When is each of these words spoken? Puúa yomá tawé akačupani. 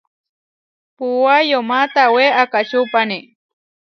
Puúa 0.95 1.37
yomá 1.49 1.79
tawé 1.95 2.25
akačupani. 2.41 3.19